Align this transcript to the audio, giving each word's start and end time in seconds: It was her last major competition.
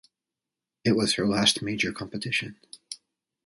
It 0.83 0.93
was 0.93 1.13
her 1.13 1.27
last 1.27 1.61
major 1.61 1.93
competition. 1.93 2.59